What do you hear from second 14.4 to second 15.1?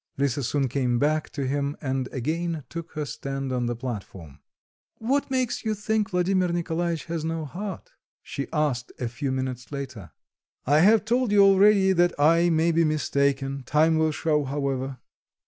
however."